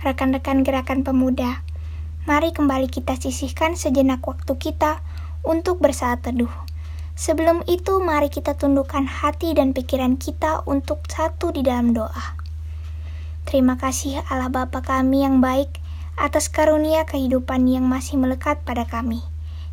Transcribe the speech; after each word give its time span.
rekan-rekan 0.00 0.64
gerakan 0.64 1.04
pemuda. 1.04 1.60
Mari 2.24 2.56
kembali 2.56 2.88
kita 2.88 3.20
sisihkan 3.20 3.76
sejenak 3.76 4.24
waktu 4.24 4.56
kita 4.56 5.04
untuk 5.44 5.84
bersaat 5.84 6.24
teduh. 6.24 6.48
Sebelum 7.12 7.60
itu, 7.68 8.00
mari 8.00 8.32
kita 8.32 8.56
tundukkan 8.56 9.04
hati 9.04 9.52
dan 9.52 9.76
pikiran 9.76 10.16
kita 10.16 10.64
untuk 10.64 11.04
satu 11.12 11.52
di 11.52 11.60
dalam 11.60 11.92
doa. 11.92 12.40
Terima 13.44 13.76
kasih 13.76 14.24
Allah 14.32 14.48
Bapa 14.48 14.80
kami 14.80 15.28
yang 15.28 15.44
baik 15.44 15.76
atas 16.16 16.48
karunia 16.48 17.04
kehidupan 17.04 17.68
yang 17.68 17.84
masih 17.84 18.16
melekat 18.16 18.64
pada 18.64 18.88
kami. 18.88 19.20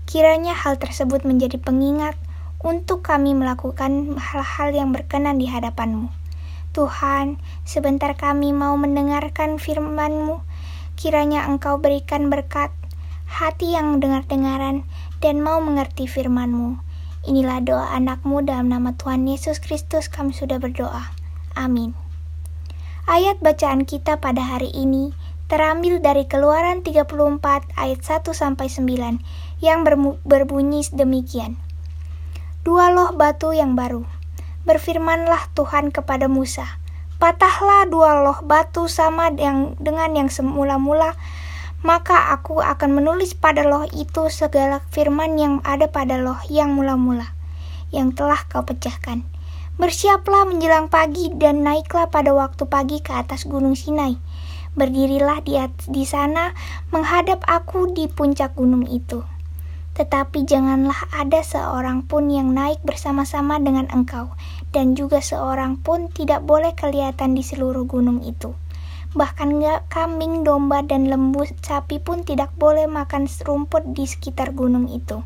Kiranya 0.04 0.52
hal 0.52 0.76
tersebut 0.76 1.24
menjadi 1.24 1.64
pengingat 1.64 2.20
untuk 2.60 3.08
kami 3.08 3.32
melakukan 3.40 4.20
hal-hal 4.20 4.76
yang 4.76 4.92
berkenan 4.92 5.40
di 5.40 5.48
hadapan-Mu. 5.48 6.23
Tuhan, 6.74 7.38
sebentar 7.70 8.18
kami 8.18 8.50
mau 8.50 8.74
mendengarkan 8.74 9.62
firman-Mu. 9.62 10.42
Kiranya 10.98 11.46
Engkau 11.46 11.78
berikan 11.78 12.34
berkat, 12.34 12.74
hati 13.30 13.78
yang 13.78 14.02
dengar-dengaran, 14.02 14.82
dan 15.22 15.46
mau 15.46 15.62
mengerti 15.62 16.10
firman-Mu. 16.10 16.82
Inilah 17.30 17.62
doa 17.62 17.94
anakmu 17.94 18.42
dalam 18.42 18.74
nama 18.74 18.98
Tuhan 18.98 19.30
Yesus 19.30 19.62
Kristus 19.62 20.10
kami 20.10 20.34
sudah 20.34 20.58
berdoa. 20.58 21.14
Amin. 21.54 21.94
Ayat 23.06 23.38
bacaan 23.38 23.86
kita 23.86 24.18
pada 24.18 24.42
hari 24.42 24.74
ini 24.74 25.14
terambil 25.46 26.02
dari 26.02 26.26
Keluaran 26.26 26.82
34 26.82 27.06
ayat 27.78 28.02
1 28.02 28.34
sampai 28.34 28.68
9 28.68 29.22
yang 29.62 29.86
berbunyi 30.26 30.82
demikian 30.90 31.62
dua 32.64 32.96
loh 32.96 33.12
batu 33.12 33.52
yang 33.52 33.76
baru. 33.76 34.08
Berfirmanlah 34.64 35.52
Tuhan 35.60 35.92
kepada 35.92 36.32
Musa, 36.32 36.64
patahlah 37.20 37.84
dua 37.92 38.24
loh 38.24 38.40
batu 38.48 38.88
sama 38.88 39.28
yang, 39.36 39.76
dengan 39.76 40.16
yang 40.16 40.32
semula-mula, 40.32 41.20
maka 41.84 42.32
aku 42.32 42.64
akan 42.64 42.96
menulis 42.96 43.36
pada 43.36 43.68
loh 43.68 43.84
itu 43.92 44.32
segala 44.32 44.80
firman 44.96 45.36
yang 45.36 45.60
ada 45.68 45.92
pada 45.92 46.16
loh 46.16 46.40
yang 46.48 46.80
mula-mula, 46.80 47.36
yang 47.92 48.16
telah 48.16 48.40
kau 48.48 48.64
pecahkan. 48.64 49.28
Bersiaplah 49.76 50.48
menjelang 50.48 50.88
pagi 50.88 51.28
dan 51.36 51.68
naiklah 51.68 52.08
pada 52.08 52.32
waktu 52.32 52.64
pagi 52.64 53.04
ke 53.04 53.12
atas 53.12 53.44
gunung 53.44 53.76
Sinai. 53.76 54.16
Berdirilah 54.80 55.44
di, 55.44 55.60
di 55.92 56.08
sana 56.08 56.56
menghadap 56.94 57.44
aku 57.44 57.92
di 57.92 58.08
puncak 58.08 58.56
gunung 58.56 58.88
itu. 58.88 59.33
Tetapi 59.94 60.50
janganlah 60.50 61.06
ada 61.14 61.46
seorang 61.46 62.10
pun 62.10 62.26
yang 62.34 62.50
naik 62.58 62.82
bersama-sama 62.82 63.62
dengan 63.62 63.86
engkau, 63.94 64.34
dan 64.74 64.98
juga 64.98 65.22
seorang 65.22 65.78
pun 65.78 66.10
tidak 66.10 66.42
boleh 66.42 66.74
kelihatan 66.74 67.38
di 67.38 67.46
seluruh 67.46 67.86
gunung 67.86 68.26
itu. 68.26 68.58
Bahkan 69.14 69.62
kambing, 69.94 70.42
domba, 70.42 70.82
dan 70.82 71.06
lembu 71.06 71.46
sapi 71.62 72.02
pun 72.02 72.26
tidak 72.26 72.50
boleh 72.58 72.90
makan 72.90 73.30
rumput 73.46 73.94
di 73.94 74.10
sekitar 74.10 74.58
gunung 74.58 74.90
itu. 74.90 75.22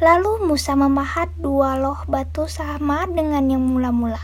Lalu 0.00 0.48
Musa 0.48 0.72
memahat 0.72 1.28
dua 1.36 1.76
loh 1.76 2.00
batu 2.08 2.48
sama 2.48 3.04
dengan 3.04 3.52
yang 3.52 3.60
mula-mula. 3.60 4.18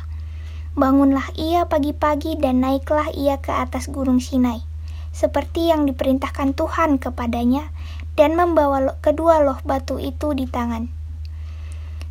Bangunlah 0.72 1.28
ia 1.37 1.69
pagi-pagi 1.69 2.41
dan 2.41 2.65
naiklah 2.65 3.12
ia 3.12 3.37
ke 3.38 3.53
atas 3.53 3.93
gunung 3.93 4.19
Sinai, 4.19 4.65
seperti 5.12 5.69
yang 5.69 5.84
diperintahkan 5.84 6.56
Tuhan 6.56 6.97
kepadanya, 6.97 7.69
dan 8.19 8.34
membawa 8.34 8.99
kedua 8.99 9.47
loh 9.47 9.62
batu 9.62 10.03
itu 10.03 10.35
di 10.35 10.50
tangan. 10.50 10.91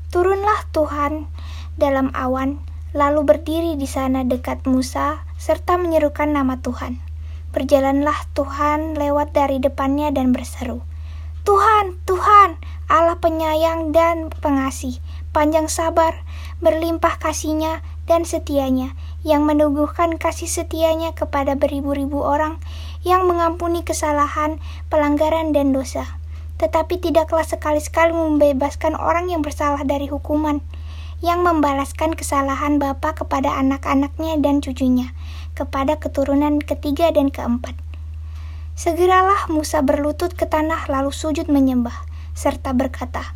Turunlah 0.07 0.63
Tuhan 0.71 1.27
dalam 1.75 2.15
awan, 2.15 2.63
lalu 2.95 3.27
berdiri 3.27 3.75
di 3.75 3.85
sana 3.91 4.23
dekat 4.23 4.63
Musa, 4.63 5.27
serta 5.35 5.75
menyerukan 5.75 6.31
nama 6.31 6.63
Tuhan. 6.63 7.03
Berjalanlah 7.51 8.31
Tuhan 8.31 8.95
lewat 8.95 9.35
dari 9.35 9.59
depannya 9.59 10.15
dan 10.15 10.31
berseru, 10.31 10.87
Tuhan, 11.47 11.95
Tuhan, 12.03 12.59
Allah 12.91 13.19
penyayang 13.23 13.95
dan 13.95 14.27
pengasih, 14.43 14.99
panjang 15.31 15.71
sabar, 15.71 16.27
berlimpah 16.59 17.19
kasihnya 17.23 17.83
dan 18.03 18.27
setianya, 18.27 18.99
yang 19.23 19.47
menuguhkan 19.47 20.19
kasih 20.19 20.51
setianya 20.51 21.15
kepada 21.15 21.55
beribu-ribu 21.55 22.19
orang, 22.19 22.59
yang 23.07 23.23
mengampuni 23.23 23.87
kesalahan, 23.87 24.59
pelanggaran, 24.91 25.55
dan 25.55 25.71
dosa. 25.71 26.19
Tetapi 26.59 26.99
tidaklah 26.99 27.47
sekali-sekali 27.47 28.11
membebaskan 28.11 28.99
orang 28.99 29.31
yang 29.31 29.39
bersalah 29.39 29.87
dari 29.87 30.11
hukuman, 30.11 30.59
yang 31.23 31.41
membalaskan 31.41 32.13
kesalahan 32.13 32.77
Bapa 32.77 33.15
kepada 33.15 33.55
anak-anaknya 33.55 34.43
dan 34.43 34.59
cucunya, 34.59 35.15
kepada 35.55 35.95
keturunan 35.95 36.59
ketiga 36.59 37.09
dan 37.15 37.31
keempat. 37.31 37.79
Segeralah 38.77 39.49
Musa 39.49 39.81
berlutut 39.81 40.37
ke 40.37 40.45
tanah 40.45 40.85
lalu 40.91 41.09
sujud 41.09 41.49
menyembah, 41.49 42.05
serta 42.37 42.77
berkata, 42.77 43.33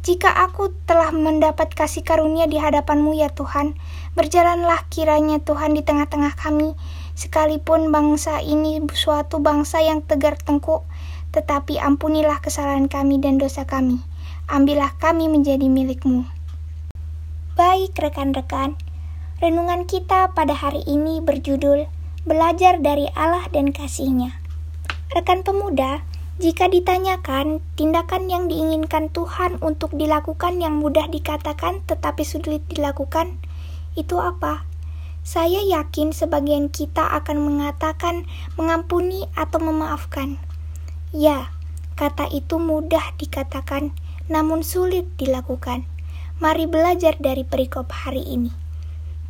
jika 0.00 0.32
aku 0.32 0.72
telah 0.88 1.12
mendapat 1.12 1.76
kasih 1.76 2.00
karunia 2.00 2.48
di 2.48 2.56
hadapanmu 2.56 3.12
ya 3.14 3.28
Tuhan, 3.30 3.76
berjalanlah 4.16 4.88
kiranya 4.88 5.38
Tuhan 5.44 5.76
di 5.76 5.84
tengah-tengah 5.84 6.34
kami, 6.40 6.72
Sekalipun 7.20 7.92
bangsa 7.92 8.40
ini 8.40 8.80
suatu 8.96 9.44
bangsa 9.44 9.84
yang 9.84 10.00
tegar 10.00 10.40
tengkuk, 10.40 10.88
tetapi 11.36 11.76
ampunilah 11.76 12.40
kesalahan 12.40 12.88
kami 12.88 13.20
dan 13.20 13.36
dosa 13.36 13.68
kami. 13.68 14.00
Ambillah 14.48 14.96
kami 14.96 15.28
menjadi 15.28 15.68
milikmu. 15.68 16.24
Baik 17.60 17.92
rekan-rekan, 18.00 18.80
renungan 19.44 19.84
kita 19.84 20.32
pada 20.32 20.56
hari 20.56 20.80
ini 20.88 21.20
berjudul 21.20 21.92
Belajar 22.24 22.80
dari 22.80 23.04
Allah 23.12 23.44
dan 23.52 23.68
Kasihnya. 23.68 24.40
Rekan 25.12 25.44
pemuda, 25.44 26.00
jika 26.40 26.72
ditanyakan 26.72 27.60
tindakan 27.76 28.32
yang 28.32 28.48
diinginkan 28.48 29.12
Tuhan 29.12 29.60
untuk 29.60 29.92
dilakukan 29.92 30.56
yang 30.56 30.80
mudah 30.80 31.04
dikatakan 31.12 31.84
tetapi 31.84 32.24
sulit 32.24 32.64
dilakukan, 32.72 33.36
itu 33.92 34.16
apa? 34.16 34.69
Saya 35.30 35.62
yakin 35.62 36.10
sebagian 36.10 36.74
kita 36.74 37.06
akan 37.22 37.38
mengatakan 37.38 38.26
mengampuni 38.58 39.30
atau 39.38 39.62
memaafkan. 39.62 40.42
Ya, 41.14 41.54
kata 41.94 42.26
itu 42.34 42.58
mudah 42.58 43.14
dikatakan, 43.14 43.94
namun 44.26 44.66
sulit 44.66 45.06
dilakukan. 45.22 45.86
Mari 46.42 46.66
belajar 46.66 47.14
dari 47.22 47.46
perikop 47.46 47.94
hari 47.94 48.26
ini. 48.26 48.50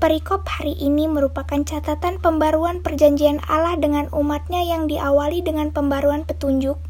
Perikop 0.01 0.49
hari 0.49 0.73
ini 0.81 1.05
merupakan 1.05 1.61
catatan 1.69 2.17
pembaruan 2.17 2.81
perjanjian 2.81 3.37
Allah 3.45 3.77
dengan 3.77 4.09
umatnya 4.17 4.65
yang 4.65 4.89
diawali 4.89 5.45
dengan 5.45 5.69
pembaruan 5.69 6.25
petunjuk 6.25 6.81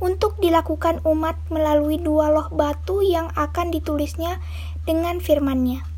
untuk 0.00 0.40
dilakukan 0.40 1.04
umat 1.04 1.36
melalui 1.52 2.00
dua 2.00 2.32
loh 2.32 2.48
batu 2.48 3.04
yang 3.04 3.28
akan 3.36 3.68
ditulisnya 3.68 4.40
dengan 4.88 5.20
firman-Nya 5.20 5.93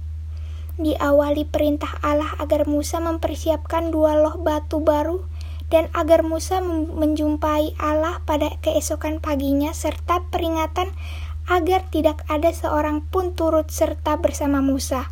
diawali 0.76 1.48
perintah 1.48 1.96
Allah 2.04 2.36
agar 2.36 2.68
Musa 2.68 3.00
mempersiapkan 3.00 3.88
dua 3.88 4.16
loh 4.20 4.36
batu 4.36 4.84
baru 4.84 5.24
dan 5.72 5.90
agar 5.96 6.22
Musa 6.22 6.62
menjumpai 6.62 7.74
Allah 7.80 8.22
pada 8.22 8.54
keesokan 8.62 9.18
paginya 9.18 9.74
serta 9.74 10.22
peringatan 10.30 10.94
agar 11.46 11.86
tidak 11.90 12.22
ada 12.26 12.50
seorang 12.50 13.02
pun 13.06 13.34
turut 13.34 13.70
serta 13.70 14.18
bersama 14.18 14.62
Musa. 14.62 15.10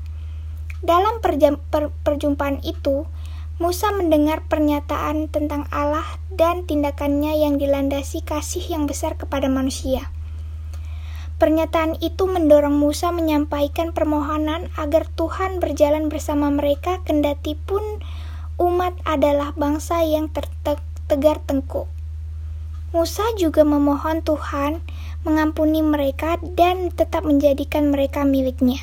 Dalam 0.84 1.22
per, 1.25 1.94
perjumpaan 2.05 2.60
itu, 2.60 3.08
Musa 3.56 3.94
mendengar 3.94 4.43
pernyataan 4.50 5.31
tentang 5.31 5.70
Allah 5.70 6.05
dan 6.34 6.67
tindakannya 6.67 7.38
yang 7.38 7.56
dilandasi 7.56 8.26
kasih 8.26 8.67
yang 8.67 8.90
besar 8.90 9.14
kepada 9.14 9.46
manusia. 9.46 10.10
Pernyataan 11.34 11.98
itu 11.98 12.31
mendorong 12.31 12.78
Musa 12.78 13.10
menyampaikan 13.10 13.90
permohonan 13.90 14.70
agar 14.78 15.10
Tuhan 15.19 15.58
berjalan 15.58 16.06
bersama 16.06 16.46
mereka 16.54 17.02
kendati 17.02 17.58
pun 17.58 17.82
umat 18.62 18.94
adalah 19.02 19.50
bangsa 19.58 20.06
yang 20.06 20.31
tegar 21.10 21.42
tengkuk. 21.42 21.90
Musa 22.94 23.26
juga 23.34 23.66
memohon 23.66 24.22
Tuhan 24.22 24.78
mengampuni 25.26 25.82
mereka 25.82 26.38
dan 26.54 26.94
tetap 26.94 27.26
menjadikan 27.26 27.90
mereka 27.90 28.22
miliknya. 28.22 28.78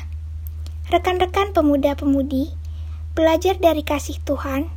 Rekan-rekan 0.92 1.56
pemuda-pemudi, 1.56 2.52
belajar 3.16 3.56
dari 3.56 3.80
kasih 3.80 4.20
Tuhan, 4.28 4.68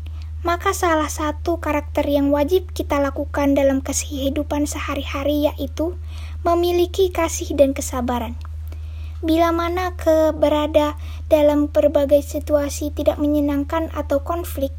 maka 0.47 0.71
salah 0.71 1.11
satu 1.11 1.59
karakter 1.59 2.07
yang 2.07 2.31
wajib 2.31 2.71
kita 2.71 3.03
lakukan 3.03 3.57
dalam 3.57 3.83
kehidupan 3.83 4.69
sehari-hari 4.69 5.51
yaitu 5.51 5.99
memiliki 6.45 7.09
kasih 7.09 7.57
dan 7.57 7.73
kesabaran. 7.73 8.37
Bila 9.25 9.49
mana 9.49 9.97
keberada 9.97 10.93
dalam 11.25 11.65
berbagai 11.73 12.21
situasi 12.21 12.93
tidak 12.93 13.17
menyenangkan 13.17 13.89
atau 13.97 14.21
konflik, 14.21 14.69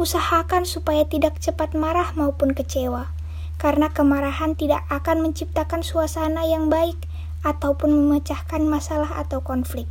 usahakan 0.00 0.64
supaya 0.64 1.04
tidak 1.04 1.36
cepat 1.36 1.76
marah 1.76 2.16
maupun 2.16 2.56
kecewa, 2.56 3.12
karena 3.60 3.92
kemarahan 3.92 4.56
tidak 4.56 4.80
akan 4.88 5.20
menciptakan 5.20 5.84
suasana 5.84 6.48
yang 6.48 6.72
baik 6.72 6.96
ataupun 7.44 7.92
memecahkan 7.92 8.64
masalah 8.64 9.20
atau 9.20 9.44
konflik. 9.44 9.84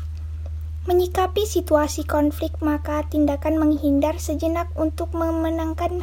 Menyikapi 0.90 1.46
situasi 1.46 2.10
konflik, 2.10 2.58
maka 2.66 3.06
tindakan 3.06 3.62
menghindar 3.62 4.18
sejenak 4.18 4.74
untuk 4.74 5.14
memenangkan 5.14 6.02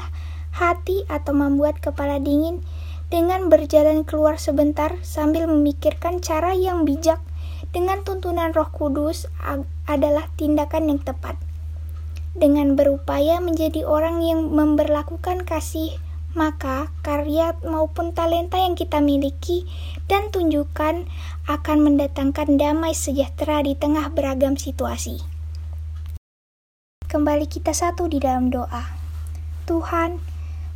hati 0.54 1.02
atau 1.10 1.34
membuat 1.34 1.82
kepala 1.82 2.22
dingin 2.22 2.62
dengan 3.06 3.46
berjalan 3.46 4.02
keluar 4.02 4.38
sebentar 4.38 4.98
sambil 5.06 5.46
memikirkan 5.46 6.18
cara 6.18 6.54
yang 6.54 6.82
bijak 6.82 7.22
dengan 7.70 8.02
tuntunan 8.02 8.50
Roh 8.56 8.70
Kudus 8.72 9.30
adalah 9.86 10.32
tindakan 10.34 10.90
yang 10.90 11.00
tepat. 11.02 11.38
Dengan 12.36 12.76
berupaya 12.76 13.40
menjadi 13.40 13.88
orang 13.88 14.20
yang 14.20 14.52
memperlakukan 14.52 15.48
kasih, 15.48 15.96
maka 16.36 16.92
karya 17.00 17.56
maupun 17.64 18.12
talenta 18.12 18.60
yang 18.60 18.76
kita 18.76 19.00
miliki 19.00 19.64
dan 20.04 20.28
tunjukkan 20.28 21.08
akan 21.48 21.78
mendatangkan 21.80 22.60
damai 22.60 22.92
sejahtera 22.92 23.64
di 23.64 23.72
tengah 23.72 24.12
beragam 24.12 24.60
situasi. 24.60 25.24
Kembali 27.08 27.48
kita 27.48 27.72
satu 27.72 28.04
di 28.04 28.20
dalam 28.20 28.52
doa. 28.52 28.84
Tuhan, 29.64 30.20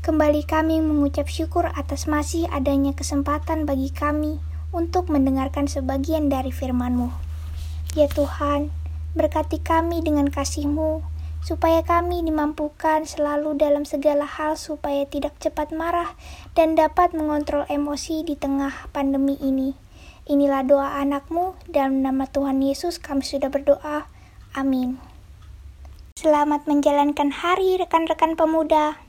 kembali 0.00 0.48
kami 0.48 0.80
mengucap 0.80 1.28
syukur 1.28 1.68
atas 1.76 2.08
masih 2.08 2.48
adanya 2.48 2.96
kesempatan 2.96 3.68
bagi 3.68 3.92
kami 3.92 4.40
untuk 4.72 5.12
mendengarkan 5.12 5.68
sebagian 5.68 6.32
dari 6.32 6.48
firman-Mu. 6.48 7.12
Ya 7.92 8.08
Tuhan, 8.08 8.72
berkati 9.12 9.60
kami 9.60 10.00
dengan 10.00 10.32
kasih-Mu, 10.32 11.04
supaya 11.44 11.84
kami 11.84 12.24
dimampukan 12.24 13.04
selalu 13.04 13.60
dalam 13.60 13.84
segala 13.84 14.24
hal 14.24 14.56
supaya 14.56 15.04
tidak 15.04 15.36
cepat 15.36 15.72
marah 15.72 16.16
dan 16.56 16.76
dapat 16.76 17.12
mengontrol 17.12 17.68
emosi 17.68 18.24
di 18.24 18.40
tengah 18.40 18.88
pandemi 18.96 19.36
ini. 19.40 19.76
Inilah 20.30 20.62
doa 20.64 20.96
anakmu, 21.02 21.58
dalam 21.68 22.00
nama 22.00 22.24
Tuhan 22.24 22.62
Yesus 22.62 23.02
kami 23.02 23.20
sudah 23.26 23.50
berdoa. 23.52 24.06
Amin. 24.56 24.96
Selamat 26.20 26.68
menjalankan 26.68 27.32
hari 27.32 27.80
rekan-rekan 27.80 28.36
pemuda. 28.36 29.00